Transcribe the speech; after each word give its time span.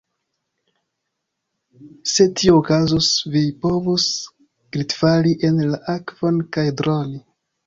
Se 2.11 2.25
tio 2.39 2.55
okazus, 2.61 3.11
vi 3.35 3.43
povus 3.67 4.07
glitfali 4.77 5.37
en 5.51 5.61
la 5.75 5.83
akvon 5.97 6.43
kaj 6.59 6.67
droni. 6.83 7.23